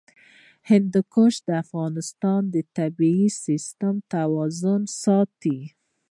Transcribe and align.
هندوکش 0.69 1.33
د 1.47 1.49
افغانستان 1.63 2.41
د 2.53 2.55
طبعي 2.77 3.25
سیسټم 3.45 3.95
توازن 4.13 4.81
ساتي. 5.03 5.59